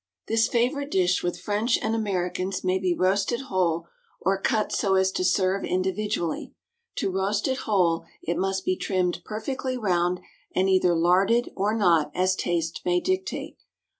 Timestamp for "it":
7.47-7.59, 8.23-8.35